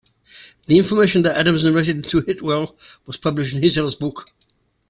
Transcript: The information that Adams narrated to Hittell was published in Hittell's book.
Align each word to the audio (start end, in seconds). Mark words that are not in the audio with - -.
The 0.65 0.79
information 0.79 1.21
that 1.21 1.37
Adams 1.37 1.63
narrated 1.63 2.05
to 2.05 2.21
Hittell 2.21 2.75
was 3.05 3.17
published 3.17 3.53
in 3.53 3.61
Hittell's 3.61 3.93
book. 3.93 4.25